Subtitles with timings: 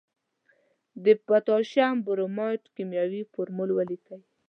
[1.05, 4.19] د پوتاشیم برماید کیمیاوي فورمول ولیکئ.